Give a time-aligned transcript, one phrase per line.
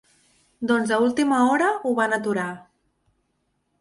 [0.71, 2.49] Doncs a última hora ho van aturar.